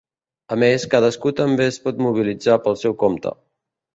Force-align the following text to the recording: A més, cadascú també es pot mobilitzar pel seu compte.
A 0.53 0.55
més, 0.61 0.85
cadascú 0.93 1.33
també 1.41 1.67
es 1.73 1.77
pot 1.85 2.01
mobilitzar 2.05 2.57
pel 2.65 2.79
seu 2.85 2.99
compte. 3.03 3.37